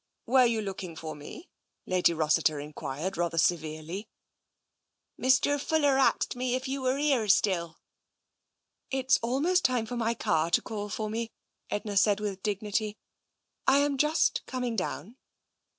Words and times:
"Were 0.25 0.47
you 0.47 0.63
looking 0.63 0.95
for 0.95 1.13
me?*' 1.15 1.47
Lady 1.85 2.11
Rossiter 2.11 2.59
en 2.59 2.73
quired 2.73 3.17
rather 3.17 3.37
severely. 3.37 4.09
Mr. 5.21 5.61
Fuller 5.61 5.99
axed 5.99 6.35
me 6.35 6.55
if 6.55 6.67
you 6.67 6.81
were 6.81 6.97
here 6.97 7.27
still." 7.27 7.77
It's 8.89 9.19
almost 9.21 9.63
time 9.63 9.85
for 9.85 9.97
my 9.97 10.15
car 10.15 10.49
to 10.49 10.61
call 10.63 10.89
for 10.89 11.07
me," 11.07 11.29
Edna 11.69 11.97
said 11.97 12.19
with 12.19 12.41
dignity." 12.41 12.97
I 13.67 13.77
am 13.77 13.99
just 13.99 14.41
coming 14.47 14.75
down." 14.75 15.17